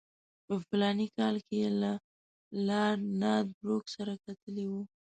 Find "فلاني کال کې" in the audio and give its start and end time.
0.67-1.55